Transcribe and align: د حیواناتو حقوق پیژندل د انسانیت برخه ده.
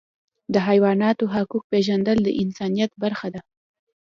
د 0.53 0.55
حیواناتو 0.67 1.25
حقوق 1.35 1.63
پیژندل 1.71 2.17
د 2.23 2.29
انسانیت 2.43 2.91
برخه 3.03 3.27
ده. 3.33 3.41